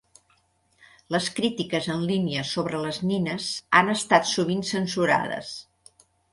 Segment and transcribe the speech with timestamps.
[1.15, 3.53] Les crítiques en línia sobre les nines
[3.83, 5.57] han estat sovint censurades.